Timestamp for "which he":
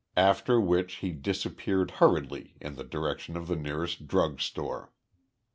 0.59-1.11